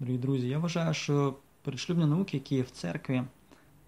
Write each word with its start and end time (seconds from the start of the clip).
Дорогі 0.00 0.18
друзі, 0.18 0.48
я 0.48 0.58
вважаю, 0.58 0.94
що 0.94 1.34
передшлюбні 1.62 2.06
науки, 2.06 2.36
які 2.36 2.54
є 2.54 2.62
в 2.62 2.70
церкві, 2.70 3.22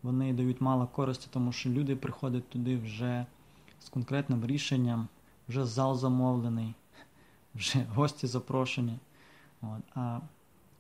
вони 0.02 0.33
дають 0.33 0.60
мало 0.60 0.86
користі, 0.86 1.28
тому 1.31 1.52
що 1.52 1.70
люди 1.70 1.96
приходять 1.96 2.49
туди 2.49 2.76
вже 2.76 3.26
з 3.81 3.88
конкретним 3.88 4.47
рішенням, 4.47 5.08
вже 5.49 5.67
зал 5.67 5.97
замовлений, 5.97 6.75
вже 7.55 7.86
гості 7.94 8.27
запрошені. 8.27 8.98
От. 9.62 9.82
А 9.95 10.21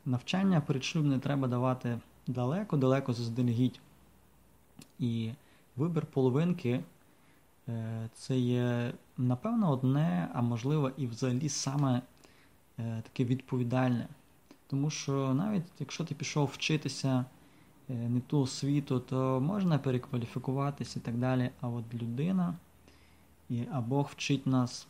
навчання 0.04 0.60
передшлюбне 0.60 1.18
треба 1.18 1.48
давати 1.48 2.00
далеко-далеко 2.26 3.12
заздалегідь. 3.12 3.80
І 4.98 5.30
вибір 5.76 6.06
половинки 6.06 6.80
е, 7.68 8.08
це 8.14 8.38
є, 8.38 8.92
напевно, 9.18 9.70
одне, 9.70 10.28
а 10.34 10.42
можливо, 10.42 10.90
і 10.96 11.06
взагалі 11.06 11.48
саме 11.48 12.02
е, 12.78 13.02
таке 13.02 13.24
відповідальне. 13.24 14.08
Тому 14.70 14.90
що 14.90 15.34
навіть 15.34 15.64
якщо 15.78 16.04
ти 16.04 16.14
пішов 16.14 16.50
вчитися 16.54 17.24
е, 17.90 17.94
не 17.94 18.20
ту 18.20 18.40
освіту, 18.40 19.00
то 19.00 19.40
можна 19.40 19.78
перекваліфікуватися 19.78 20.98
і 20.98 21.02
так 21.02 21.18
далі. 21.18 21.50
А 21.60 21.68
от 21.68 21.94
людина, 21.94 22.54
і, 23.50 23.64
а 23.72 23.80
Бог 23.80 24.10
вчить 24.12 24.46
нас, 24.46 24.86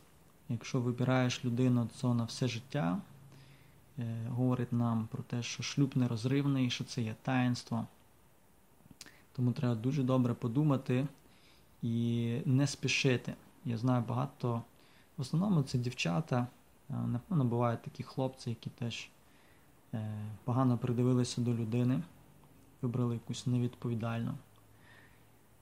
якщо 0.49 0.81
вибираєш 0.81 1.45
людину, 1.45 1.89
то 2.01 2.13
на 2.13 2.23
все 2.23 2.47
життя, 2.47 3.01
е, 3.99 4.27
говорить 4.29 4.73
нам 4.73 5.07
про 5.11 5.23
те, 5.23 5.43
що 5.43 5.63
шлюб 5.63 5.97
нерозривний, 5.97 6.69
що 6.69 6.83
це 6.83 7.01
є 7.01 7.15
таїнство. 7.21 7.87
Тому 9.35 9.51
треба 9.51 9.75
дуже 9.75 10.03
добре 10.03 10.33
подумати 10.33 11.07
і 11.81 12.37
не 12.45 12.67
спішити. 12.67 13.33
Я 13.65 13.77
знаю 13.77 14.03
багато, 14.07 14.63
в 15.17 15.21
основному 15.21 15.63
це 15.63 15.77
дівчата, 15.77 16.47
напевно, 16.89 17.45
бувають 17.45 17.81
такі 17.81 18.03
хлопці, 18.03 18.49
які 18.49 18.69
теж. 18.69 19.09
Е, 19.93 20.11
погано 20.43 20.77
придивилися 20.77 21.41
до 21.41 21.53
людини, 21.53 22.01
вибрали 22.81 23.13
якусь 23.13 23.47
невідповідальну. 23.47 24.33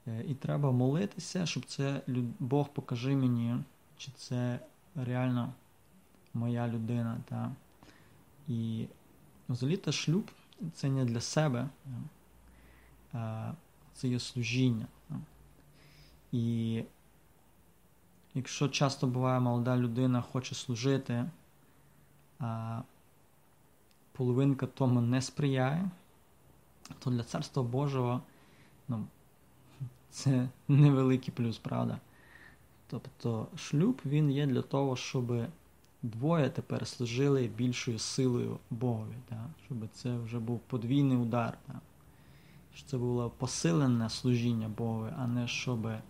Е, 0.08 0.24
і 0.28 0.34
треба 0.34 0.72
молитися, 0.72 1.46
щоб 1.46 1.66
це 1.66 2.02
Бог 2.40 2.70
покажи 2.70 3.16
мені, 3.16 3.56
чи 3.98 4.12
це 4.12 4.60
реально 4.96 5.54
моя 6.34 6.68
людина. 6.68 7.18
Та? 7.30 7.52
І 8.48 8.86
взагалі-то 9.50 9.92
шлюб 9.92 10.32
це 10.74 10.90
не 10.90 11.06
для 11.06 11.22
себе, 11.22 11.70
а 13.14 13.52
це 13.94 14.08
є 14.08 14.20
служіння. 14.20 14.88
І 16.32 16.84
якщо 18.34 18.70
часто 18.70 19.08
буває 19.08 19.40
молода 19.40 19.78
людина 19.78 20.22
хоче 20.22 20.56
служити, 20.56 21.30
а 22.40 22.82
половинка 24.18 24.66
тому 24.66 25.02
не 25.02 25.22
сприяє, 25.22 25.90
то 27.00 27.10
для 27.10 27.24
Царства 27.24 27.64
Божого 27.64 28.22
ну, 28.88 29.06
це 30.10 30.50
невеликий 30.68 31.34
плюс, 31.34 31.58
правда? 31.58 32.00
Тобто 32.88 33.48
шлюб 33.56 34.02
він 34.06 34.32
є 34.32 34.48
для 34.48 34.62
того, 34.62 34.96
щоб 34.96 35.34
двоє 36.04 36.50
тепер 36.50 36.88
служили 36.88 37.48
більшою 37.58 38.00
силою 38.00 38.58
Богові, 38.70 39.16
да? 39.30 39.46
щоб 39.66 39.78
це 39.94 40.18
вже 40.18 40.40
був 40.40 40.60
подвійний 40.60 41.18
удар. 41.18 41.58
Да? 41.68 41.80
Щоб 42.76 42.90
це 42.90 42.98
було 42.98 43.30
посилене 43.30 44.10
служіння 44.10 44.70
Богові, 44.70 45.14
а 45.18 45.28
не 45.28 45.48
щоб 45.48 45.86
е, 45.86 46.02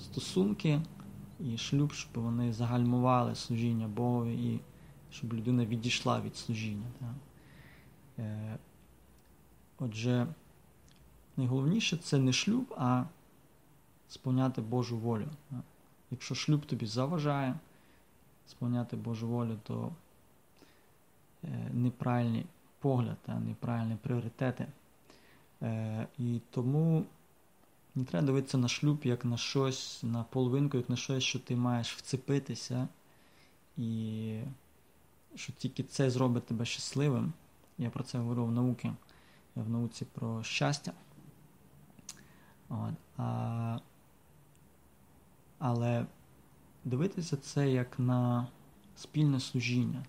стосунки 0.00 0.80
і 1.40 1.58
шлюб, 1.58 1.92
щоб 1.92 2.10
вони 2.14 2.52
загальмували 2.52 3.34
служіння 3.34 3.88
Богові 3.88 4.34
і 4.34 4.60
щоб 5.14 5.32
людина 5.34 5.66
відійшла 5.66 6.20
від 6.20 6.36
служіння. 6.36 6.86
Так? 6.98 7.14
Е, 8.18 8.58
Отже, 9.78 10.26
найголовніше 11.36 11.96
це 11.96 12.18
не 12.18 12.32
шлюб, 12.32 12.74
а 12.78 13.04
сповняти 14.08 14.60
Божу 14.60 14.98
волю. 14.98 15.28
Так? 15.50 15.60
Якщо 16.10 16.34
шлюб 16.34 16.66
тобі 16.66 16.86
заважає 16.86 17.54
сповняти 18.46 18.96
Божу 18.96 19.28
волю, 19.28 19.58
то 19.62 19.92
е, 21.44 21.70
неправильний 21.72 22.46
погляд, 22.78 23.16
та, 23.26 23.40
неправильні 23.40 23.96
пріоритети. 24.02 24.66
Е, 25.62 26.06
І 26.18 26.40
тому 26.50 27.04
не 27.94 28.04
треба 28.04 28.26
дивитися 28.26 28.58
на 28.58 28.68
шлюб 28.68 29.00
як 29.04 29.24
на 29.24 29.36
щось, 29.36 30.02
на 30.02 30.22
половинку, 30.22 30.76
як 30.76 30.90
на 30.90 30.96
щось, 30.96 31.24
що 31.24 31.38
ти 31.38 31.56
маєш 31.56 31.96
вцепитися. 31.96 32.88
і 33.76 34.40
що 35.34 35.52
тільки 35.52 35.82
це 35.82 36.10
зробить 36.10 36.46
тебе 36.46 36.64
щасливим. 36.64 37.32
Я 37.78 37.90
про 37.90 38.04
це 38.04 38.18
говорю 38.18 38.44
в 38.44 38.52
науці, 38.52 38.92
в 39.54 39.70
науці 39.70 40.06
про 40.12 40.42
щастя. 40.42 40.92
От, 42.68 42.94
а, 43.16 43.78
Але 45.58 46.06
дивитися 46.84 47.36
це 47.36 47.70
як 47.70 47.98
на 47.98 48.46
спільне 48.96 49.40
служіння. 49.40 50.04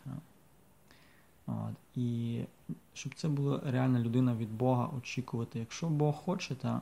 От, 1.47 1.75
І 1.95 2.41
щоб 2.93 3.15
це 3.15 3.27
була 3.27 3.61
реальна 3.65 3.99
людина 3.99 4.35
від 4.35 4.53
Бога 4.53 4.89
очікувати, 4.97 5.59
якщо 5.59 5.89
Бог 5.89 6.15
хоче, 6.15 6.55
та, 6.55 6.81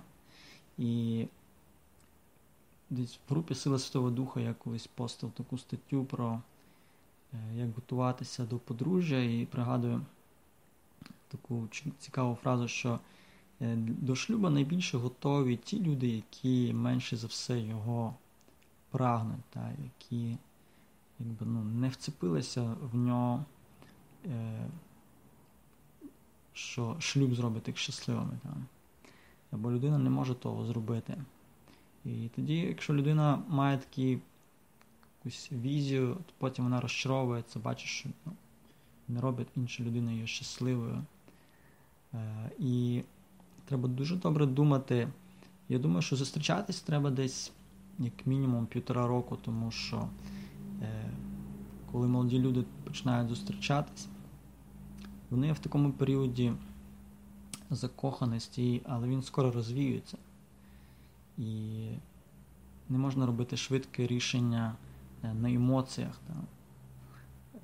і 0.77 1.25
десь 2.89 3.19
в 3.27 3.31
групі 3.31 3.55
Сила 3.55 3.79
Святого 3.79 4.09
Духа 4.09 4.39
я 4.39 4.53
колись 4.53 4.87
постав 4.87 5.31
таку 5.31 5.57
статтю 5.57 6.05
про 6.05 6.41
як 7.55 7.75
готуватися 7.75 8.45
до 8.45 8.57
подружжя, 8.57 9.17
і 9.17 9.45
пригадую 9.45 10.01
таку 11.27 11.67
цікаву 11.99 12.35
фразу, 12.35 12.67
що 12.67 12.99
е, 13.61 13.75
до 13.77 14.16
шлюба 14.16 14.49
найбільше 14.49 14.97
готові 14.97 15.57
ті 15.57 15.79
люди, 15.83 16.07
які 16.07 16.73
менше 16.73 17.17
за 17.17 17.27
все 17.27 17.59
його 17.59 18.16
прагнуть, 18.89 19.43
та, 19.49 19.72
які 19.83 20.38
якби, 21.19 21.45
ну, 21.45 21.63
не 21.63 21.89
вцепилися 21.89 22.75
в 22.91 22.95
нього, 22.95 23.45
е, 24.25 24.67
що 26.53 26.95
шлюб 26.99 27.35
зробить 27.35 27.67
їх 27.67 27.77
щасливими. 27.77 28.39
Та. 28.43 28.49
Або 29.51 29.72
людина 29.72 29.97
не 29.97 30.09
може 30.09 30.35
того 30.35 30.66
зробити. 30.66 31.17
І 32.05 32.29
тоді, 32.35 32.57
якщо 32.57 32.93
людина 32.93 33.43
має 33.47 33.77
такий 33.77 34.19
якусь 35.25 35.51
візію, 35.51 36.17
потім 36.38 36.63
вона 36.63 36.81
розчаровується, 36.81 37.59
бачиш, 37.59 37.89
що 37.89 38.09
ну, 38.25 38.31
не 39.07 39.22
робить 39.22 39.47
інша 39.56 39.84
людина 39.84 40.11
її 40.11 40.28
щасливою. 40.28 41.03
Е, 42.13 42.51
І 42.59 43.01
треба 43.66 43.88
дуже 43.88 44.16
добре 44.16 44.45
думати. 44.45 45.07
Я 45.69 45.79
думаю, 45.79 46.01
що 46.01 46.16
зустрічатись 46.16 46.81
треба 46.81 47.09
десь 47.09 47.51
як 48.00 48.28
мінімум 48.28 48.66
півтора 48.66 49.07
року, 49.07 49.38
тому 49.41 49.72
що 49.72 50.09
е, 50.81 51.09
коли 51.91 52.07
молоді 52.07 52.40
люди 52.40 52.63
починають 52.84 53.29
зустрічатись, 53.29 54.07
вони 55.29 55.53
в 55.53 55.59
такому 55.59 55.91
періоді 55.91 56.53
закоханості, 57.69 58.81
але 58.85 59.07
він 59.07 59.23
скоро 59.23 59.51
розвіюється. 59.51 60.17
І 61.38 61.88
не 62.90 62.97
можна 62.97 63.25
робити 63.25 63.57
швидке 63.57 64.07
рішення. 64.07 64.75
Е, 65.23 65.34
на 65.34 65.51
емоціях, 65.51 66.19
да. 66.28 66.35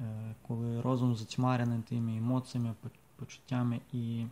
Е, 0.05 0.35
коли 0.47 0.81
розум 0.81 1.15
затьмарений 1.15 1.81
тими 1.81 2.17
емоціями, 2.17 2.75
почуттями, 3.15 3.81
і 3.93 4.25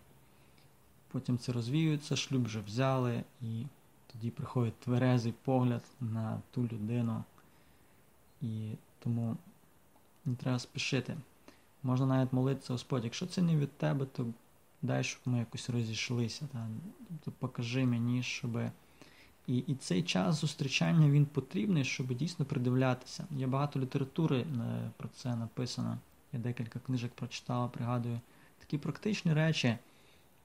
потім 1.08 1.38
це 1.38 1.52
розвіюється, 1.52 2.16
шлюб 2.16 2.46
вже 2.46 2.62
взяли, 2.62 3.24
і 3.42 3.66
тоді 4.08 4.32
приходить 4.32 4.80
тверезий 4.80 5.34
погляд 5.44 5.84
на 6.02 6.42
ту 6.52 6.62
людину. 6.62 7.24
І 8.42 8.72
тому 9.00 9.38
не 10.26 10.36
треба 10.36 10.60
спішити. 10.60 11.18
Можна 11.84 12.06
навіть 12.06 12.34
молитися, 12.34 12.74
Господь, 12.74 13.04
якщо 13.04 13.28
це 13.28 13.42
не 13.42 13.56
від 13.56 13.72
тебе, 13.78 14.06
то 14.06 14.26
дай, 14.82 15.04
щоб 15.04 15.22
ми 15.26 15.40
якось 15.40 15.70
розійшлися. 15.70 16.48
Тобто 17.10 17.32
покажи 17.40 17.86
мені, 17.86 18.24
щоби. 18.24 18.72
І 19.48 19.58
і 19.58 19.76
цей 19.76 20.04
час 20.04 20.36
зустрічання 20.36 21.10
він 21.10 21.26
потрібний, 21.26 21.84
щоб 21.84 22.14
дійсно 22.14 22.46
придивлятися. 22.46 23.28
Є 23.32 23.48
багато 23.48 23.80
літератури 23.80 24.40
е, 24.40 24.46
про 24.98 25.10
це 25.10 25.36
написано. 25.36 25.98
Я 26.34 26.40
декілька 26.40 26.80
книжок 26.80 27.12
прочитала, 27.12 27.68
пригадую. 27.68 28.20
Такі 28.60 28.78
практичні 28.78 29.34
речі, 29.34 29.78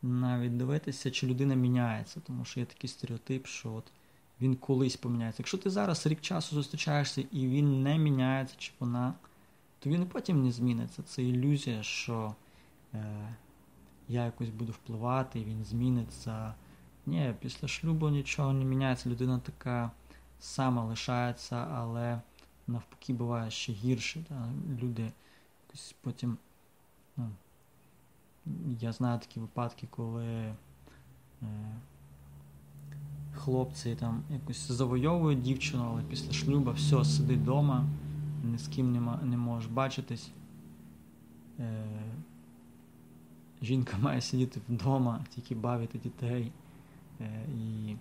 навіть 0.02 0.56
дивитися, 0.56 1.10
чи 1.10 1.26
людина 1.26 1.54
міняється, 1.54 2.20
тому 2.26 2.44
що 2.44 2.60
є 2.60 2.66
такий 2.66 2.90
стереотип, 2.90 3.46
що 3.46 3.72
от 3.72 3.84
він 4.40 4.56
колись 4.56 4.96
поміняється. 4.96 5.42
Якщо 5.42 5.58
ти 5.58 5.70
зараз 5.70 6.06
рік 6.06 6.20
часу 6.20 6.54
зустрічаєшся 6.54 7.24
і 7.32 7.46
він 7.46 7.82
не 7.82 7.98
міняється, 7.98 8.54
чи 8.58 8.72
вона, 8.78 9.14
то 9.78 9.90
він 9.90 10.02
і 10.02 10.06
потім 10.06 10.42
не 10.44 10.52
зміниться. 10.52 11.02
Це 11.02 11.22
ілюзія, 11.22 11.82
що 11.82 12.34
е, 12.94 13.34
я 14.08 14.24
якось 14.24 14.50
буду 14.50 14.72
впливати, 14.72 15.44
він 15.44 15.64
зміниться. 15.64 16.54
Ні, 17.06 17.34
після 17.40 17.68
шлюбу 17.68 18.08
нічого 18.08 18.52
не 18.52 18.64
міняється, 18.64 19.10
людина 19.10 19.38
така 19.38 19.90
сама 20.40 20.84
лишається, 20.84 21.56
але 21.56 22.20
навпаки 22.66 23.12
буває 23.12 23.50
ще 23.50 23.72
гірше. 23.72 24.24
Да? 24.28 24.48
Люди 24.82 25.12
якось 25.66 25.94
потім 26.00 26.38
ну, 27.16 27.28
я 28.80 28.92
знаю 28.92 29.18
такі 29.18 29.40
випадки, 29.40 29.86
коли 29.90 30.26
е, 30.26 30.54
хлопці 33.34 33.94
там 33.94 34.22
якось 34.30 34.70
завойовують 34.70 35.42
дівчину, 35.42 35.84
але 35.92 36.02
після 36.02 36.32
шлюба 36.32 36.72
все, 36.72 37.04
сидить 37.04 37.40
вдома, 37.40 37.86
ні 38.44 38.58
з 38.58 38.68
ким 38.68 38.92
нема, 38.92 39.20
не 39.22 39.36
можеш 39.36 39.70
бачитись. 39.70 40.30
Е, 41.58 41.84
Жінка 43.62 43.96
має 44.00 44.20
сидіти 44.20 44.60
вдома, 44.68 45.24
тільки 45.34 45.54
бавити 45.54 45.98
дітей. 45.98 46.52
Е, 47.22 47.44
і... 47.58 47.96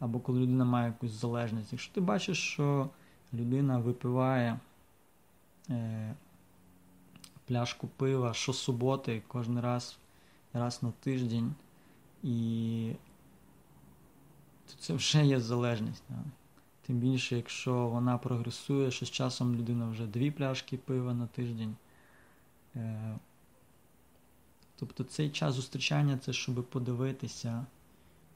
Або 0.00 0.20
коли 0.20 0.40
людина 0.40 0.64
має 0.64 0.86
якусь 0.86 1.10
залежність. 1.10 1.72
Якщо 1.72 1.94
ти 1.94 2.00
бачиш, 2.00 2.38
що 2.38 2.90
людина 3.34 3.78
випиває 3.78 4.58
е, 5.70 6.14
пляшку 7.46 7.88
пива 7.88 8.34
щосуботи 8.34 9.22
кожен 9.28 9.60
раз 9.60 9.98
раз 10.52 10.82
на 10.82 10.90
тиждень, 10.90 11.54
і 12.22 12.92
то 14.66 14.72
це 14.78 14.94
вже 14.94 15.26
є 15.26 15.40
залежність. 15.40 16.04
Тим 16.86 16.96
більше, 16.96 17.36
якщо 17.36 17.88
вона 17.88 18.18
прогресує, 18.18 18.90
що 18.90 19.06
з 19.06 19.10
часом 19.10 19.54
людина 19.54 19.88
вже 19.88 20.06
дві 20.06 20.30
пляшки 20.30 20.76
пива 20.76 21.14
на 21.14 21.26
тиждень. 21.26 21.76
Е, 22.76 23.18
Тобто 24.76 25.04
цей 25.04 25.30
час 25.30 25.54
зустрічання 25.54 26.18
це 26.18 26.32
щоб 26.32 26.64
подивитися, 26.64 27.66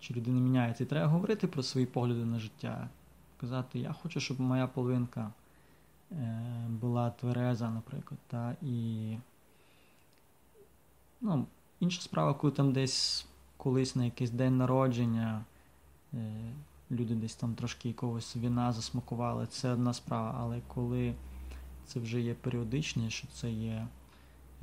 чи 0.07 0.15
людина 0.15 0.41
міняється. 0.41 0.85
І 0.85 0.87
треба 0.87 1.07
говорити 1.07 1.47
про 1.47 1.63
свої 1.63 1.87
погляди 1.87 2.25
на 2.25 2.39
життя. 2.39 2.89
Казати, 3.41 3.79
я 3.79 3.93
хочу, 3.93 4.21
щоб 4.21 4.41
моя 4.41 4.67
половинка 4.67 5.33
е, 6.13 6.67
була 6.69 7.11
твереза, 7.11 7.71
наприклад. 7.71 8.21
Та, 8.27 8.57
і 8.63 9.17
ну, 11.21 11.47
Інша 11.81 12.03
справа, 12.03 12.35
коли 12.35 12.53
там 12.53 12.73
десь 12.73 13.27
колись 13.57 13.97
на 13.97 14.05
якийсь 14.05 14.31
день 14.31 14.57
народження 14.57 15.45
е, 16.15 16.53
люди 16.91 17.15
десь 17.15 17.35
там 17.35 17.55
трошки 17.55 17.89
якогось 17.89 18.37
віна 18.37 18.73
засмакували, 18.73 19.47
це 19.47 19.71
одна 19.71 19.95
справа, 19.95 20.37
але 20.41 20.61
коли 20.69 21.15
це 21.87 22.01
вже 22.01 22.21
є 22.21 22.35
періодичне, 22.35 23.11
що 23.11 23.27
це 23.27 23.51
є 23.51 23.87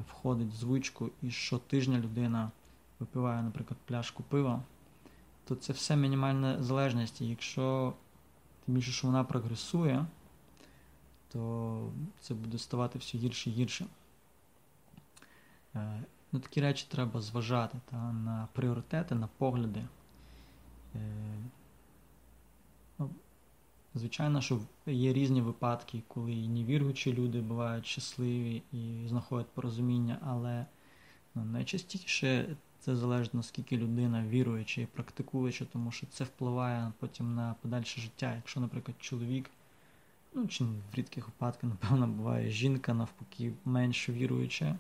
входить 0.10 0.54
в 0.54 0.56
звичку 0.56 1.10
і 1.22 1.32
щотижня 1.32 2.00
людина 2.00 2.52
випиває, 3.00 3.44
наприклад, 3.44 3.78
пляшку 3.86 4.24
пива, 4.24 4.62
то 5.46 5.56
це 5.56 5.74
все 5.74 5.96
мінімальна 5.96 6.64
залежність. 6.64 7.22
І 7.22 7.28
якщо 7.28 7.94
тим 8.66 8.76
більше, 8.76 8.92
що 8.92 9.08
вона 9.08 9.24
прогресує, 9.24 10.06
то 11.32 11.92
це 12.20 12.34
буде 12.34 12.58
ставати 12.58 13.00
все 13.00 13.18
гірше 13.18 13.50
і 13.50 13.54
гірше. 13.54 13.86
Е, 15.76 16.04
на 16.32 16.40
такі 16.40 16.62
речі 16.62 16.86
треба 16.90 17.22
зважати 17.22 17.78
та, 17.92 18.14
на 18.14 18.48
пріоритети, 18.54 19.16
на 19.16 19.30
погляди. 19.38 19.86
Е, 20.96 21.00
ну, 23.00 23.10
Звичайно, 23.96 24.42
що 24.42 24.60
є 24.86 25.14
різні 25.14 25.42
випадки, 25.42 26.04
коли 26.08 26.34
і 26.34 26.48
невіруючі 26.48 27.14
люди 27.14 27.42
бувають 27.42 27.86
щасливі 27.86 28.64
і 28.72 29.08
знаходять 29.08 29.52
порозуміння, 29.54 30.18
але 30.26 30.66
ну, 31.36 31.46
найчастіше 31.46 32.56
це 32.86 32.96
залежить 32.96 33.34
наскільки 33.34 33.78
людина 33.78 34.24
віруюча 34.28 34.82
і 34.82 34.86
практикуюча, 34.86 35.66
тому 35.66 35.92
що 35.92 36.08
це 36.08 36.24
впливає 36.24 36.92
потім 37.00 37.36
на 37.36 37.56
подальше 37.62 38.02
життя. 38.02 38.36
Якщо, 38.36 38.60
наприклад, 38.60 38.98
чоловік, 39.00 39.50
ну 40.34 40.48
чи 40.48 40.64
в 40.64 40.96
рідких 40.96 41.28
випадках, 41.28 41.70
напевно, 41.70 42.08
буває 42.08 42.50
жінка 42.50 42.94
навпаки 42.94 43.54
менш 43.66 44.10
віруюча, 44.10 44.76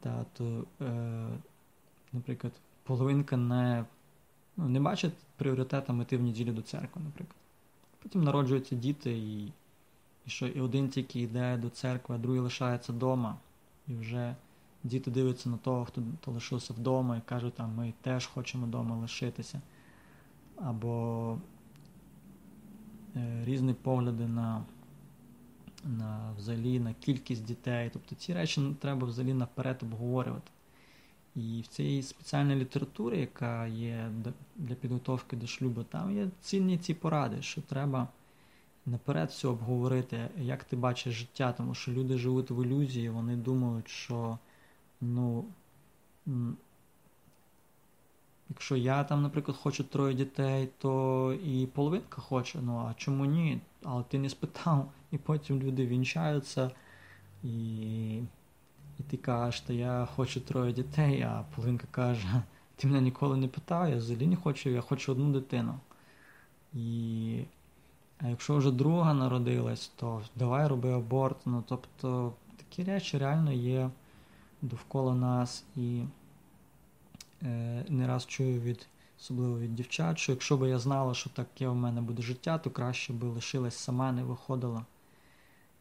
та, 0.00 0.24
то, 0.32 0.64
е, 0.80 1.28
наприклад, 2.12 2.52
половинка 2.82 3.36
не 3.36 3.84
ну, 4.56 4.68
не 4.68 4.80
бачить 4.80 5.14
пріоритетами 5.36 6.02
йти 6.02 6.16
в 6.16 6.22
неділю 6.22 6.52
до 6.52 6.62
церкви, 6.62 7.02
наприклад. 7.04 7.36
Потім 8.02 8.24
народжуються 8.24 8.76
діти, 8.76 9.12
і 9.12 9.52
і 10.26 10.30
що 10.30 10.46
і 10.46 10.60
один 10.60 10.88
тільки 10.88 11.20
йде 11.20 11.56
до 11.56 11.70
церкви, 11.70 12.14
а 12.14 12.18
другий 12.18 12.40
лишається 12.40 12.92
вдома. 12.92 13.36
І 13.88 13.94
вже 13.94 14.36
діти 14.84 15.10
дивляться 15.10 15.48
на 15.48 15.56
того, 15.56 15.84
хто, 15.84 16.02
лишився 16.26 16.74
вдома, 16.74 17.16
і 17.16 17.20
кажуть, 17.28 17.54
а 17.56 17.66
ми 17.66 17.92
теж 18.00 18.26
хочемо 18.26 18.66
вдома 18.66 18.96
лишитися. 18.96 19.60
Або 20.56 21.38
е, 23.16 23.44
різні 23.44 23.74
погляди 23.74 24.26
на 24.26 24.64
на, 25.84 26.32
взагалі, 26.38 26.80
на 26.80 26.94
кількість 26.94 27.44
дітей. 27.44 27.90
Тобто 27.92 28.14
ці 28.14 28.34
речі 28.34 28.76
треба 28.80 29.06
взагалі 29.06 29.34
наперед 29.34 29.78
обговорювати. 29.82 30.50
І 31.34 31.60
в 31.64 31.66
цій 31.66 32.02
спеціальній 32.02 32.54
літературі, 32.54 33.20
яка 33.20 33.66
є 33.66 34.10
для 34.56 34.74
підготовки 34.74 35.36
до 35.36 35.46
шлюбу, 35.46 35.82
там 35.82 36.16
є 36.16 36.28
цінні 36.40 36.78
ці 36.78 36.94
поради, 36.94 37.42
що 37.42 37.60
треба 37.60 38.08
наперед 38.86 39.28
все 39.28 39.48
обговорити, 39.48 40.28
як 40.38 40.64
ти 40.64 40.76
бачиш 40.76 41.14
життя, 41.14 41.52
тому 41.52 41.74
що 41.74 41.92
люди 41.92 42.18
живуть 42.18 42.50
в 42.50 42.64
ілюзії, 42.64 43.08
вони 43.08 43.36
думають, 43.36 43.88
що 43.88 44.38
ну, 45.02 45.44
якщо 48.50 48.76
я 48.76 49.04
там, 49.04 49.22
наприклад, 49.22 49.56
хочу 49.56 49.84
троє 49.84 50.14
дітей, 50.14 50.68
то 50.78 51.32
і 51.44 51.66
половинка 51.66 52.20
хоче, 52.20 52.58
ну 52.62 52.86
а 52.90 52.94
чому 52.94 53.24
ні? 53.24 53.60
Але 53.84 54.02
ти 54.02 54.18
не 54.18 54.28
спитав, 54.28 54.92
і 55.10 55.18
потім 55.18 55.62
люди 55.62 55.86
вінчаються 55.86 56.70
і. 57.44 58.22
І 58.98 59.02
ти 59.02 59.16
кажеш, 59.16 59.60
що 59.60 59.72
я 59.72 60.08
хочу 60.16 60.40
троє 60.40 60.72
дітей, 60.72 61.22
а 61.22 61.44
половинка 61.54 61.86
каже, 61.90 62.42
ти 62.76 62.86
мене 62.86 63.00
ніколи 63.00 63.36
не 63.36 63.48
питав, 63.48 63.90
я 63.90 63.96
взагалі 63.96 64.26
не 64.26 64.36
хочу, 64.36 64.70
я 64.70 64.80
хочу 64.80 65.12
одну 65.12 65.32
дитину. 65.32 65.74
І 66.74 67.44
а 68.18 68.28
якщо 68.28 68.56
вже 68.56 68.70
друга 68.70 69.14
народилась, 69.14 69.92
то 69.96 70.22
давай 70.36 70.66
роби 70.66 70.92
аборт. 70.92 71.36
Ну, 71.46 71.64
тобто 71.68 72.32
такі 72.56 72.84
речі 72.84 73.18
реально 73.18 73.52
є 73.52 73.90
довкола 74.62 75.14
нас. 75.14 75.64
І 75.76 76.04
е, 77.42 77.84
не 77.88 78.06
раз 78.06 78.26
чую 78.26 78.60
від, 78.60 78.86
особливо 79.20 79.58
від 79.58 79.74
дівчат, 79.74 80.18
що 80.18 80.32
якщо 80.32 80.56
б 80.56 80.68
я 80.68 80.78
знала, 80.78 81.14
що 81.14 81.30
таке 81.30 81.68
в 81.68 81.74
мене 81.74 82.00
буде 82.00 82.22
життя, 82.22 82.58
то 82.58 82.70
краще 82.70 83.12
би 83.12 83.28
лишилась 83.28 83.76
сама, 83.76 84.12
не 84.12 84.24
виходила 84.24 84.84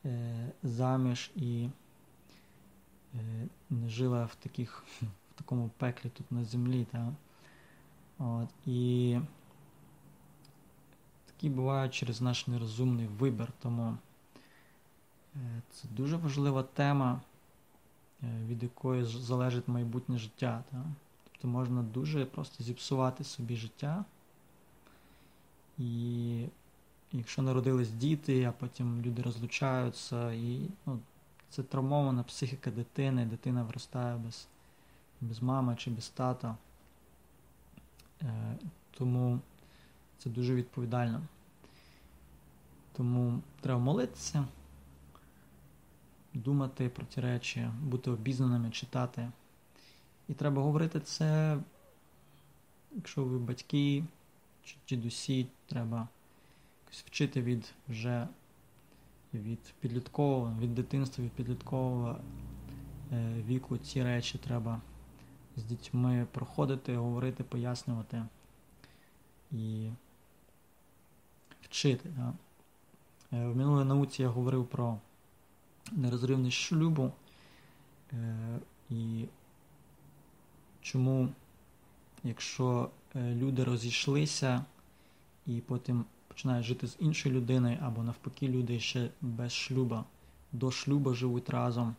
е, 0.06 0.52
заміж 0.64 1.32
і 1.36 1.70
Е, 3.16 3.48
не 3.70 3.90
жила 3.90 4.26
в 4.26 4.36
таких, 4.36 4.84
в 5.02 5.34
такому 5.36 5.70
пеклі 5.78 6.10
тут 6.10 6.32
на 6.32 6.44
землі. 6.44 6.88
Та? 6.92 7.14
От, 8.20 8.50
І 8.66 9.20
такі 11.26 11.50
бувають 11.50 11.94
через 11.94 12.22
наш 12.22 12.48
нерозумний 12.48 13.08
вибір. 13.08 13.52
Тому 13.60 13.98
е, 15.36 15.62
це 15.72 15.88
дуже 15.88 16.18
важлива 16.18 16.64
тема, 16.64 17.22
від 18.24 18.64
якої 18.64 19.04
залежить 19.04 19.68
майбутнє 19.68 20.18
життя. 20.18 20.64
Та? 20.72 20.84
Тобто 21.24 21.48
можна 21.48 21.84
дуже 21.84 22.26
просто 22.26 22.64
зіпсувати 22.64 23.24
собі 23.24 23.56
життя. 23.56 24.06
І 25.78 26.46
якщо 27.12 27.42
народились 27.42 27.90
діти, 27.90 28.44
а 28.44 28.52
потім 28.52 29.02
люди 29.02 29.22
розлучаються, 29.22 30.34
і 30.34 30.70
ну, 30.86 31.00
це 31.50 31.64
травмована 31.64 32.24
психіка 32.24 32.72
дитини, 32.72 33.26
дитина 33.26 33.64
виростає 33.64 34.18
без 34.18 34.48
без 35.22 35.42
мами 35.42 35.76
чи 35.76 35.90
без 35.90 36.10
тата. 36.10 36.56
Е, 38.22 38.58
Тому 38.98 39.40
це 40.18 40.30
дуже 40.30 40.56
відповідально. 40.56 41.22
Тому 42.94 43.42
треба 43.62 43.80
молитися, 43.80 44.46
думати 46.34 46.90
про 46.90 47.06
ці 47.06 47.22
речі, 47.22 47.70
бути 47.82 48.12
обізнаними, 48.12 48.70
читати. 48.70 49.30
І 50.30 50.34
треба 50.34 50.62
говорити 50.62 51.00
це, 51.00 51.58
якщо 52.92 53.24
ви 53.24 53.40
батьки 53.40 54.04
чи 54.64 54.76
дідусі, 54.88 55.48
треба 55.66 56.08
якось 56.86 57.04
вчити 57.04 57.42
від 57.42 57.74
вже 57.90 58.28
від 59.34 59.60
підліткового, 59.80 60.56
від 60.60 60.76
дитинства, 60.76 61.24
від 61.24 61.32
підліткового 61.32 62.18
е, 63.12 63.44
віку 63.48 63.78
ці 63.78 64.04
речі 64.04 64.38
треба 64.38 64.82
з 65.58 65.64
дітьми 65.64 66.28
проходити, 66.32 66.98
говорити, 66.98 67.44
пояснювати 67.44 68.24
і 69.52 69.90
вчити. 71.62 72.10
Е, 72.20 72.34
в 73.32 73.56
минулій 73.56 73.86
науці 73.86 74.22
я 74.22 74.28
говорив 74.30 74.66
про 74.68 74.98
нерозривність 75.92 76.58
шлюбу 76.58 77.12
е, 78.14 78.60
і 78.90 79.26
чому, 80.82 81.30
якщо 82.24 82.90
люди 83.16 83.64
розійшлися 83.64 84.66
і 85.46 85.62
потім 85.62 86.06
починають 86.28 86.66
жити 86.66 86.88
з 86.88 86.96
іншою 87.00 87.36
людиною, 87.36 87.78
або 87.82 88.04
навпаки, 88.04 88.48
люди 88.48 88.80
ще 88.80 89.10
без 89.22 89.54
шлюба, 89.54 90.06
до 90.52 90.72
шлюба 90.72 91.14
живуть 91.14 91.50
разом, 91.50 91.96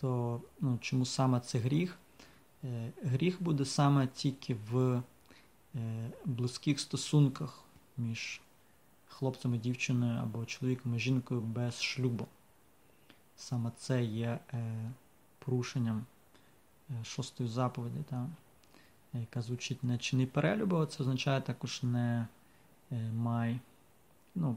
то 0.00 0.40
ну, 0.60 0.78
чому 0.80 1.06
саме 1.06 1.40
це 1.40 1.58
гріх? 1.58 1.98
Е, 2.64 2.92
гріх 3.02 3.42
буде 3.42 3.64
саме 3.64 4.06
тільки 4.06 4.56
в 4.70 5.02
близьких 6.24 6.80
стосунках 6.80 7.64
між 7.96 8.40
хлопцем 9.08 9.54
і 9.54 9.58
дівчиною 9.58 10.20
або 10.22 10.44
чоловіком 10.44 10.94
і 10.94 10.98
жінкою 10.98 11.40
без 11.40 11.82
шлюбу. 11.82 12.26
Саме 13.40 13.70
це 13.76 14.04
є 14.04 14.38
порушенням 15.38 16.04
шостої 17.04 17.48
заповіді, 17.48 18.04
та, 18.10 18.26
яка 19.12 19.42
звучить 19.42 19.84
не 19.84 19.98
чини 19.98 20.26
перелюбу, 20.26 20.86
це 20.86 21.02
означає 21.02 21.40
також 21.40 21.82
не 21.82 22.26
май. 23.12 23.60
ну, 24.34 24.56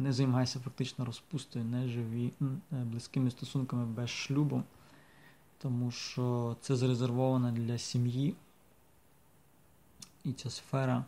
не 0.00 0.12
займайся 0.12 0.60
фактично 0.60 1.04
розпустою, 1.04 1.64
не 1.64 1.88
живі 1.88 2.32
е, 2.42 2.44
близькими 2.72 3.30
стосунками 3.30 3.86
без 3.86 4.10
шлюбу, 4.10 4.62
тому 5.58 5.90
що 5.90 6.56
це 6.60 6.76
зарезервовано 6.76 7.52
для 7.52 7.78
сім'ї. 7.78 8.34
І 10.24 10.32
ця 10.32 10.50
сфера 10.50 11.04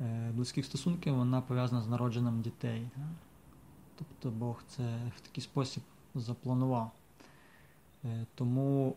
е, 0.00 0.30
близьких 0.34 0.64
стосунків 0.64 1.14
вона 1.14 1.40
пов'язана 1.40 1.82
з 1.82 1.88
народженням 1.88 2.42
дітей. 2.42 2.88
Тобто 3.98 4.38
Бог 4.38 4.62
це 4.68 4.82
в 5.16 5.20
такий 5.20 5.44
спосіб 5.44 5.82
запланував. 6.14 6.90
Е, 8.04 8.26
тому, 8.34 8.96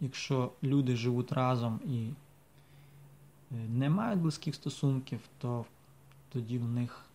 якщо 0.00 0.52
люди 0.62 0.96
живуть 0.96 1.32
разом 1.32 1.80
і 1.86 2.10
не 3.50 3.90
мають 3.90 4.20
близьких 4.20 4.54
стосунків, 4.54 5.20
то 5.38 5.64
тоді 6.28 6.58
в 6.58 6.68
них 6.68 7.08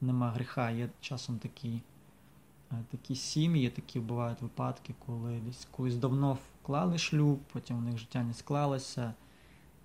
нема 0.00 0.30
гріха. 0.30 0.70
Є 0.70 0.88
часом 1.00 1.38
такі 1.38 1.80
е, 2.72 2.84
такі 2.90 3.16
сім'ї, 3.16 3.70
такі 3.70 4.00
бувають 4.00 4.42
випадки, 4.42 4.94
коли 5.06 5.40
десь 5.46 5.68
колись 5.70 5.96
давно 5.96 6.38
вклали 6.62 6.98
шлюб, 6.98 7.38
потім 7.52 7.76
в 7.76 7.82
них 7.82 7.98
життя 7.98 8.22
не 8.22 8.34
склалося, 8.34 9.14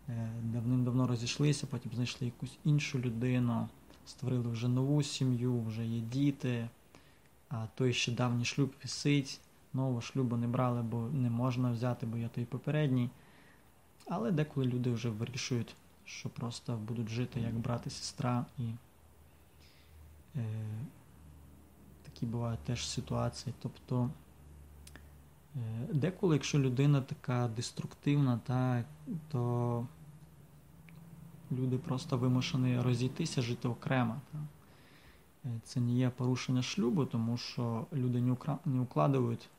е, 0.09 0.31
давним-давно 0.43 1.07
розійшлися, 1.07 1.67
потім 1.67 1.91
знайшли 1.95 2.25
якусь 2.25 2.57
іншу 2.63 2.99
людину, 2.99 3.69
створили 4.05 4.49
вже 4.49 4.67
нову 4.67 5.03
сім'ю, 5.03 5.61
вже 5.61 5.85
є 5.85 6.01
діти, 6.01 6.69
а 7.49 7.67
той 7.75 7.93
ще 7.93 8.11
давній 8.11 8.45
шлюб 8.45 8.73
висить, 8.83 9.39
нового 9.73 10.01
шлюбу 10.01 10.37
не 10.37 10.47
брали, 10.47 10.81
бо 10.81 10.97
не 10.97 11.29
можна 11.29 11.71
взяти, 11.71 12.05
бо 12.05 12.17
є 12.17 12.27
той 12.27 12.45
попередній. 12.45 13.09
Але 14.07 14.31
деколи 14.31 14.67
люди 14.67 14.91
вже 14.91 15.09
вирішують 15.09 15.75
що 16.05 16.29
просто 16.29 16.77
будуть 16.77 17.09
жити 17.09 17.39
як 17.39 17.53
брат 17.53 17.87
і 17.87 17.89
сестра, 17.89 18.45
і 18.57 18.63
е, 20.35 20.45
такі 22.03 22.25
бувають 22.25 22.59
теж 22.59 22.87
ситуації. 22.87 23.55
Тобто 23.61 24.09
е, 25.55 25.59
деколи, 25.93 26.35
якщо 26.35 26.59
людина 26.59 27.01
така 27.01 27.47
деструктивна, 27.47 28.39
та, 28.45 28.83
то 29.31 29.87
люди 31.51 31.77
просто 31.77 32.17
вимушені 32.17 32.81
розійтися, 32.81 33.41
жити 33.41 33.67
окремо. 33.67 34.21
Е, 35.45 35.49
це 35.63 35.79
не 35.79 35.91
є 35.91 36.09
порушення 36.09 36.61
шлюбу, 36.61 37.05
тому 37.05 37.37
що 37.37 37.85
люди 37.93 38.21
не, 38.21 38.31
укра... 38.31 38.59
не 38.65 38.81
укладають 38.81 39.49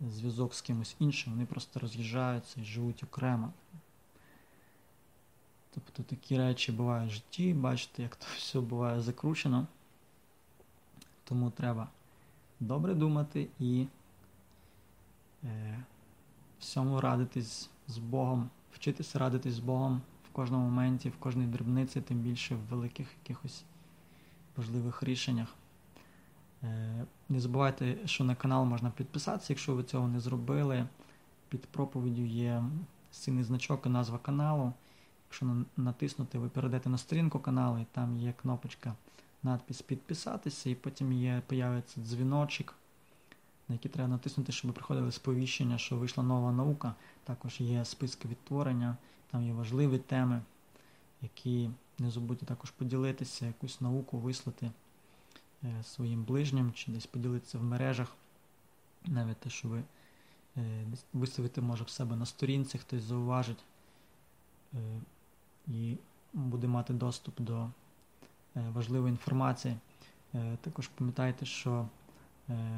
зв'язок 0.00 0.54
з 0.54 0.62
кимось 0.62 0.96
іншим, 0.98 1.32
вони 1.32 1.46
просто 1.46 1.80
роз'їжджаються 1.80 2.60
і 2.60 2.64
живуть 2.64 3.02
окремо. 3.02 3.52
Тобто 5.74 6.02
такі 6.02 6.38
речі 6.38 6.72
бувають 6.72 7.10
в 7.10 7.14
житті, 7.14 7.54
бачите, 7.54 8.02
як 8.02 8.16
то 8.16 8.26
все 8.36 8.60
буває 8.60 9.00
закручено. 9.00 9.66
Тому 11.24 11.50
треба 11.50 11.88
добре 12.60 12.94
думати 12.94 13.48
і 13.60 13.86
е, 15.44 15.84
всьому 16.58 17.00
радитись 17.00 17.70
з 17.88 17.98
Богом, 17.98 18.50
вчитися 18.72 19.18
радитись 19.18 19.54
з 19.54 19.58
Богом 19.58 20.02
кожному 20.36 20.64
моменті, 20.64 21.08
в 21.08 21.16
кожній 21.16 21.46
дрібниці, 21.46 22.00
тим 22.00 22.18
більше 22.18 22.54
в 22.54 22.58
великих 22.58 23.08
якихось 23.22 23.64
важливих 24.56 25.02
рішеннях. 25.02 25.54
Е, 26.62 27.04
Не 27.28 27.40
забувайте, 27.40 27.96
що 28.04 28.24
на 28.24 28.34
канал 28.34 28.64
можна 28.64 28.90
підписатися, 28.90 29.52
якщо 29.52 29.74
ви 29.74 29.82
цього 29.82 30.08
не 30.08 30.20
зробили. 30.20 30.86
Під 31.48 31.66
проповіддю 31.66 32.22
є 32.22 32.64
сильний 33.12 33.44
значок 33.44 33.86
і 33.86 33.88
назва 33.88 34.18
каналу. 34.18 34.72
Якщо 35.28 35.56
натиснути, 35.76 36.38
ви 36.38 36.48
перейдете 36.48 36.88
на 36.88 36.98
сторінку 36.98 37.38
каналу, 37.38 37.78
і 37.78 37.86
там 37.92 38.16
є 38.16 38.32
кнопочка 38.42 38.94
надпис 39.42 39.82
Підписатися, 39.82 40.70
і 40.70 40.74
потім 40.74 41.12
є, 41.12 41.42
появиться 41.46 42.00
дзвіночок, 42.00 42.74
на 43.68 43.74
який 43.74 43.90
треба 43.90 44.08
натиснути, 44.08 44.52
щоб 44.52 44.72
приходили 44.72 45.12
сповіщення, 45.12 45.78
що 45.78 45.96
вийшла 45.96 46.24
нова 46.24 46.52
наука. 46.52 46.94
Також 47.24 47.60
є 47.60 47.84
списки 47.84 48.28
відтворення, 48.28 48.96
там 49.30 49.42
є 49.42 49.52
важливі 49.52 49.98
теми, 49.98 50.42
які 51.22 51.70
не 51.98 52.10
забудьте 52.10 52.46
також 52.46 52.70
поділитися, 52.70 53.46
якусь 53.46 53.80
науку 53.80 54.18
вислати 54.18 54.70
е, 55.64 55.82
своїм 55.84 56.24
ближнім 56.24 56.72
чи 56.72 56.92
десь 56.92 57.06
поділитися 57.06 57.58
в 57.58 57.62
мережах. 57.62 58.16
Навіть 59.06 59.36
те, 59.36 59.50
що 59.50 59.68
ви 59.68 59.82
е, 60.56 60.86
виставите, 61.12 61.60
може, 61.60 61.84
в 61.84 61.88
себе 61.88 62.16
на 62.16 62.26
сторінці, 62.26 62.78
хтось 62.78 63.02
зауважить. 63.02 63.64
Е, 64.74 64.78
і 65.68 65.96
буде 66.32 66.66
мати 66.66 66.92
доступ 66.92 67.40
до 67.40 67.70
важливої 68.54 69.10
інформації. 69.10 69.76
Також 70.60 70.88
пам'ятайте, 70.88 71.46
що 71.46 71.88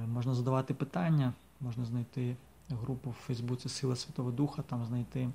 можна 0.07 0.35
задавати 0.35 0.75
питання, 0.75 1.33
можна 1.61 1.85
знайти 1.85 2.37
групу 2.69 3.11
в 3.11 3.13
Фейсбуці 3.13 3.69
Сила 3.69 3.97
Святого 3.97 4.31
Духа, 4.31 4.63
там 4.63 4.85
знайти 4.85 5.31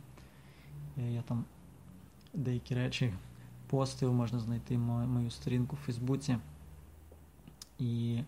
я 0.97 1.21
там 1.21 1.45
деякі 2.33 2.75
речі 2.75 3.13
постив, 3.67 4.13
можна 4.13 4.39
знайти 4.39 4.77
мою 4.77 5.31
сторінку 5.31 5.75
в 5.75 5.79
Фейсбуці 5.79 6.37
і 7.79 8.19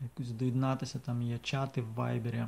якось 0.00 0.30
доєднатися, 0.30 0.98
там 0.98 1.22
є 1.22 1.38
чати 1.38 1.82
в 1.82 1.94
Вайбері, 1.94 2.44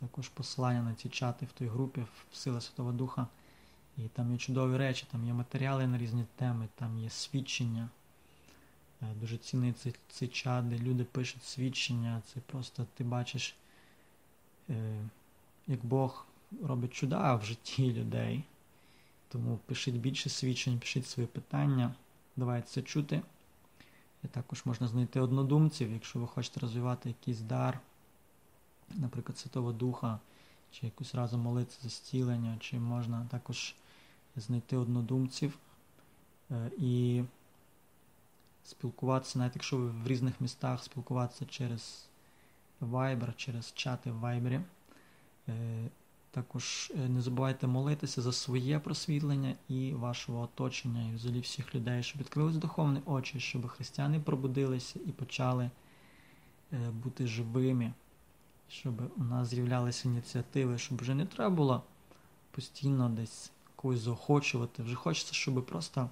також 0.00 0.28
посилання 0.28 0.82
на 0.82 0.94
ці 0.94 1.08
чати 1.08 1.46
в 1.46 1.52
той 1.52 1.68
групі 1.68 2.00
в 2.30 2.36
Сила 2.36 2.60
Святого 2.60 2.92
Духа. 2.92 3.26
І 3.96 4.02
там 4.02 4.32
є 4.32 4.38
чудові 4.38 4.76
речі, 4.76 5.06
там 5.12 5.26
є 5.26 5.32
матеріали 5.32 5.86
на 5.86 5.98
різні 5.98 6.24
теми, 6.36 6.68
там 6.74 6.98
є 6.98 7.10
свідчення. 7.10 7.88
Е, 9.02 9.06
дуже 9.20 9.38
цінний 9.38 9.72
цей, 9.72 9.94
цей 10.08 10.28
чат, 10.28 10.68
де 10.68 10.78
люди 10.78 11.04
пишуть 11.04 11.44
свідчення. 11.44 12.22
Це 12.26 12.40
просто 12.40 12.86
ти 12.94 13.04
бачиш, 13.04 13.56
е, 14.70 15.00
як 15.66 15.84
Бог 15.84 16.26
робить 16.62 16.94
чуда 16.94 17.34
в 17.34 17.44
житті 17.44 17.92
людей. 17.92 18.44
Тому 19.28 19.58
пишіть 19.66 19.94
більше 19.94 20.30
свідчень, 20.30 20.78
пишіть 20.78 21.06
свої 21.06 21.26
питання, 21.26 21.94
давайте 22.36 22.68
це 22.68 22.82
чути. 22.82 23.22
І 24.24 24.28
також 24.28 24.62
можна 24.64 24.88
знайти 24.88 25.20
однодумців, 25.20 25.92
якщо 25.92 26.18
ви 26.18 26.26
хочете 26.26 26.60
розвивати 26.60 27.08
якийсь 27.08 27.40
дар, 27.40 27.80
наприклад, 28.94 29.38
Святого 29.38 29.72
Духа, 29.72 30.18
чи 30.72 30.86
якусь 30.86 31.14
разом 31.14 31.40
молитися 31.40 31.78
за 31.82 31.88
зцілення, 31.88 32.56
чи 32.60 32.78
можна 32.78 33.26
також 33.30 33.74
знайти 34.36 34.76
однодумців 34.76 35.58
е, 36.50 36.70
і 36.78 37.22
спілкуватися, 38.66 39.38
навіть 39.38 39.54
якщо 39.54 39.76
ви 39.76 39.86
в 39.86 40.06
різних 40.06 40.40
містах 40.40 40.84
спілкуватися 40.84 41.44
через 41.44 42.08
Viber, 42.82 43.34
через 43.36 43.72
чати 43.74 44.10
в 44.10 44.24
Viber. 44.24 44.62
Е, 45.48 45.88
також 46.30 46.92
е, 46.94 47.08
не 47.08 47.20
забувайте 47.20 47.66
молитися 47.66 48.22
за 48.22 48.32
своє 48.32 48.78
просвітлення 48.78 49.54
і 49.68 49.92
вашого 49.92 50.40
оточення, 50.40 51.10
і 51.10 51.14
взагалі 51.14 51.40
всіх 51.40 51.74
людей, 51.74 52.02
щоб 52.02 52.20
відкрились 52.20 52.56
духовні 52.56 53.00
очі, 53.06 53.40
щоб 53.40 53.68
християни 53.68 54.20
пробудилися 54.20 55.00
і 55.06 55.10
почали 55.10 55.70
бути 57.04 57.26
живими, 57.26 57.92
щоб 58.68 58.94
у 59.16 59.24
нас 59.24 59.48
з'являлися 59.48 60.08
ініціативи, 60.08 60.78
щоб 60.78 61.00
вже 61.00 61.14
не 61.14 61.26
треба 61.26 61.50
було 61.50 61.82
постійно 62.50 63.08
десь 63.08 63.50
когось 63.76 64.00
заохочувати. 64.00 64.82
Вже 64.82 64.94
хочеться, 64.94 65.34
щоб 65.34 65.66
просто 65.66 66.10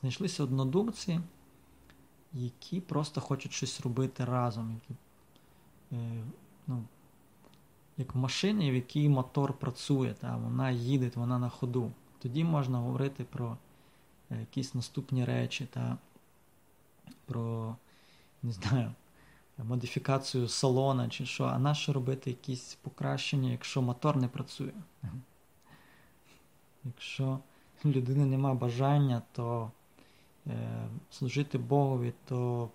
знайшлися 0.00 0.42
однодумці, 0.42 1.20
які 2.32 2.80
просто 2.80 3.20
хочуть 3.20 3.52
щось 3.52 3.80
робити 3.80 4.24
разом. 4.24 4.74
Які, 4.74 4.94
е, 5.92 6.24
ну, 6.66 6.84
Як 7.96 8.14
в 8.14 8.18
машині, 8.18 8.70
в 8.70 8.74
якій 8.74 9.08
мотор 9.08 9.52
працює, 9.52 10.14
та, 10.20 10.36
вона 10.36 10.70
їде, 10.70 11.10
вона 11.14 11.38
на 11.38 11.48
ходу. 11.48 11.92
Тоді 12.18 12.44
можна 12.44 12.78
говорити 12.78 13.24
про 13.24 13.56
е, 14.30 14.40
якісь 14.40 14.74
наступні 14.74 15.24
речі, 15.24 15.68
та, 15.72 15.98
про, 17.26 17.76
не 18.42 18.52
знаю, 18.52 18.94
модифікацію 19.58 20.48
салона 20.48 21.08
чи 21.08 21.26
що, 21.26 21.44
а 21.44 21.58
нащо 21.58 21.92
робити 21.92 22.30
якісь 22.30 22.74
покращення, 22.74 23.50
якщо 23.50 23.82
мотор 23.82 24.16
не 24.16 24.28
працює. 24.28 24.72
Якщо 26.84 27.38
людини 27.84 28.26
нема 28.26 28.54
бажання, 28.54 29.22
то 29.32 29.70
служити 31.10 31.58
Богові, 31.58 32.12
то 32.24 32.68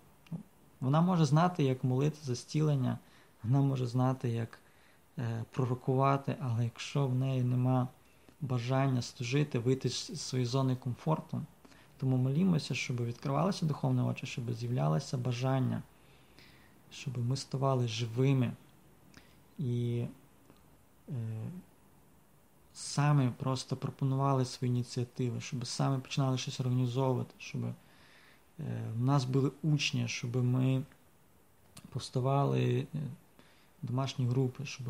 вона 0.79 1.01
може 1.01 1.25
знати, 1.25 1.63
як 1.63 1.83
молити 1.83 2.17
за 2.23 2.35
зцілення, 2.35 2.99
вона 3.43 3.61
може 3.61 3.87
знати, 3.87 4.29
як 4.29 4.59
е, 5.17 5.43
пророкувати, 5.51 6.35
але 6.39 6.63
якщо 6.63 7.07
в 7.07 7.15
неї 7.15 7.43
нема 7.43 7.87
бажання 8.41 9.01
служити, 9.01 9.59
вийти 9.59 9.89
з 9.89 10.21
своєї 10.21 10.45
зони 10.45 10.75
комфорту, 10.75 11.41
тому 11.97 12.17
молімося, 12.17 12.75
щоб 12.75 13.05
відкривалися 13.05 13.65
духовні 13.65 14.01
очі, 14.01 14.25
щоб 14.25 14.53
з'являлося 14.53 15.17
бажання, 15.17 15.83
щоб 16.91 17.17
ми 17.17 17.35
ставали 17.35 17.87
живими. 17.87 18.51
І 19.59 20.05
е, 22.75 22.77
самі 22.77 23.31
просто 23.37 23.75
пропонували 23.75 24.45
свої 24.45 24.73
ініціативи, 24.73 25.41
щоб 25.41 25.67
самі 25.67 26.01
починали 26.01 26.37
щось 26.37 26.59
організовувати, 26.59 27.33
щоб 27.37 27.63
е, 27.63 27.73
в 28.95 29.03
нас 29.03 29.25
були 29.25 29.51
учні, 29.63 30.07
щоб 30.07 30.35
ми 30.35 30.83
поставали 31.89 32.87
е, 32.95 32.99
домашні 33.81 34.27
групи, 34.27 34.65
щоб 34.65 34.87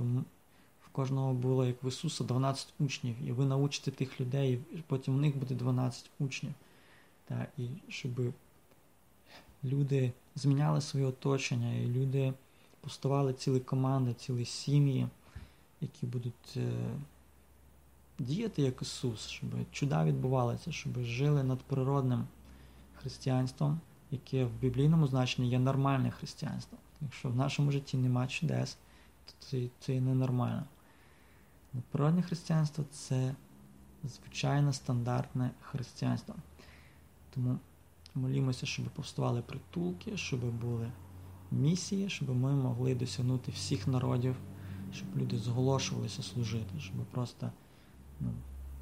в 0.86 0.90
кожного 0.92 1.34
було, 1.34 1.66
як 1.66 1.84
в 1.84 1.88
Ісуса, 1.88 2.24
12 2.24 2.74
учнів, 2.80 3.16
і 3.26 3.32
ви 3.32 3.46
научите 3.46 3.92
тих 3.92 4.22
людей, 4.22 4.60
і 4.74 4.78
потім 4.88 5.16
у 5.16 5.18
них 5.18 5.38
буде 5.38 5.56
12 5.56 6.10
учнів. 6.20 6.54
Та, 7.26 7.48
І 7.58 7.68
щоб 7.90 8.34
люди 9.64 10.12
зміняли 10.36 10.82
своє 10.82 11.06
оточення, 11.06 11.74
і 11.74 11.88
люди 11.88 12.34
поставали 12.82 13.34
цілі 13.34 13.60
команди, 13.60 14.14
цілі 14.14 14.46
сім'ї, 14.46 15.08
які 15.82 16.06
будуть 16.06 16.58
е, 16.58 16.72
діяти 18.20 18.62
як 18.62 18.82
Ісус, 18.82 19.28
щоб 19.28 19.50
чуда 19.72 20.06
відбувалися, 20.06 20.72
щоб 20.72 21.00
жили 21.00 21.44
над 21.44 21.60
природним 21.60 22.28
християнством, 22.96 23.80
яке 24.12 24.46
в 24.46 24.52
біблійному 24.52 25.08
значенні 25.08 25.50
є 25.50 25.60
нормальне 25.60 26.12
християнство. 26.12 26.78
Якщо 27.02 27.30
в 27.30 27.36
нашому 27.36 27.72
житті 27.72 27.98
нема 27.98 28.28
чудес, 28.28 28.78
то 29.26 29.34
це, 29.40 29.68
це 29.80 30.02
ненормально. 30.02 30.64
Природне 31.92 32.22
християнство 32.22 32.84
це 32.92 33.36
звичайне 34.04 34.74
стандартне 34.74 35.52
християнство. 35.62 36.36
Тому 37.34 37.58
молімося, 38.16 38.66
щоб 38.66 38.86
повставали 38.86 39.42
притулки, 39.42 40.18
щоб 40.18 40.40
були 40.40 40.92
місії, 41.52 42.10
щоб 42.10 42.30
ми 42.30 42.56
могли 42.56 42.96
досягнути 42.96 43.52
всіх 43.52 43.88
народів, 43.88 44.36
щоб 44.94 45.08
люди 45.18 45.38
зголошувалися 45.38 46.24
служити, 46.24 46.80
щоб 46.80 47.06
просто 47.06 47.52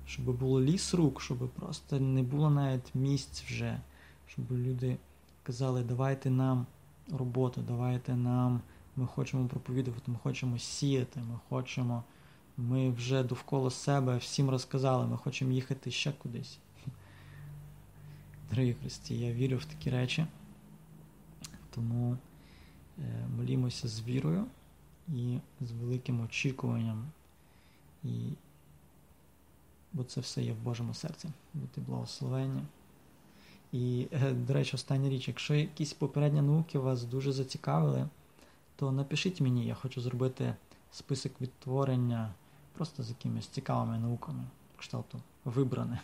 щоб 0.06 0.26
було 0.26 0.62
ліс 0.62 0.94
рук, 0.94 1.22
щоб 1.22 1.50
просто 1.50 2.00
не 2.00 2.24
було 2.24 2.50
навіть 2.50 2.96
місць 2.96 3.44
вже, 3.44 3.82
щоб 4.28 4.52
люди 4.52 4.98
казали, 5.44 5.84
давайте 5.84 6.30
нам 6.30 6.66
роботу, 7.12 7.62
давайте 7.68 8.16
нам, 8.16 8.62
ми 8.96 9.08
хочемо 9.08 9.48
проповідувати, 9.48 10.12
ми 10.12 10.18
хочемо 10.24 10.60
сіяти, 10.60 11.20
ми 11.20 11.40
хочемо, 11.50 12.04
ми 12.58 12.90
вже 12.90 13.24
довкола 13.24 13.70
себе 13.70 14.18
всім 14.18 14.50
розказали, 14.50 15.08
ми 15.08 15.18
хочемо 15.18 15.52
їхати 15.52 15.92
ще 15.92 16.12
кудись. 16.12 16.60
Дорогі 18.50 18.74
Христі, 18.74 19.20
я 19.20 19.34
вірю 19.34 19.58
в 19.58 19.66
такі 19.66 19.90
речі, 19.90 20.26
тому 21.76 22.18
е, 23.00 23.28
молімося 23.38 23.88
з 23.88 24.02
вірою 24.02 24.46
і 25.08 25.38
з 25.62 25.72
великим 25.72 26.22
очікуванням. 26.22 27.06
І 28.04 28.10
бо 29.94 30.04
це 30.04 30.22
все 30.22 30.42
є 30.44 30.54
в 30.54 30.58
Божому 30.64 30.94
серці. 30.94 31.30
Бути 31.54 31.82
благословенні. 31.82 32.62
І, 33.72 34.08
е, 34.12 34.34
до 34.34 34.54
речі, 34.54 34.76
остання 34.76 35.10
річ, 35.10 35.28
якщо 35.28 35.54
якісь 35.54 35.94
попередні 35.94 36.42
науки 36.42 36.80
вас 36.80 37.04
дуже 37.04 37.32
зацікавили, 37.32 38.10
то 38.76 38.92
напишіть 38.92 39.42
мені, 39.42 39.66
я 39.66 39.74
хочу 39.74 40.02
зробити 40.02 40.56
список 40.92 41.42
відтворення 41.42 42.34
просто 42.74 43.04
з 43.04 43.10
якимись 43.10 43.48
цікавими 43.48 44.00
науками, 44.00 44.44
кшталту 44.78 45.20
вибране. 45.46 46.00